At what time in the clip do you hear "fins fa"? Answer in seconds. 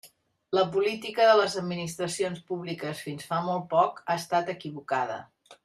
3.09-3.43